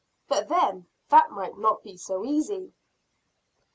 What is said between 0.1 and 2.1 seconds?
But then that might not be